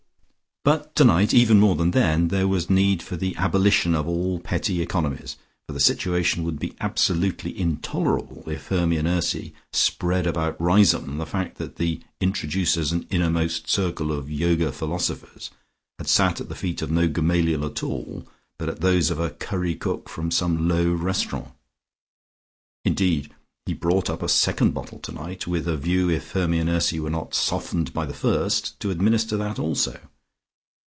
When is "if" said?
8.47-8.67, 26.11-26.33